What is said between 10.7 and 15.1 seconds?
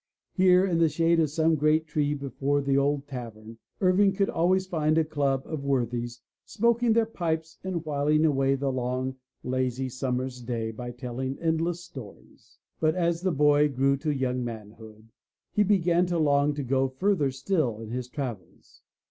by telling endless stories. But as the boy grew to young manhood,